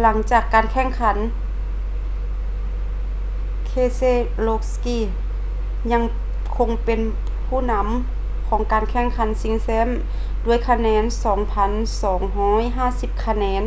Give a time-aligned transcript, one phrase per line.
[0.00, 1.16] ຫຼັງຈາກການແຂ່ງຂັນ
[3.70, 4.98] keselowski
[5.92, 6.02] ຍັງ
[6.56, 7.00] ຄົງເປັນ
[7.46, 7.88] ຜູ້ນຳ
[8.48, 9.88] ຂອງການແຂ່ງຂັນຊິງແຊັມ
[10.46, 11.04] ດ້ວຍຄະແນນ
[12.78, 13.62] 2,250 ຄະແນນ